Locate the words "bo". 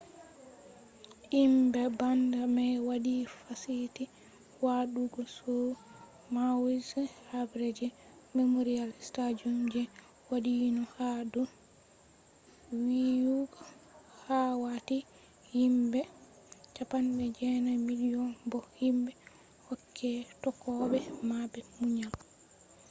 18.49-18.59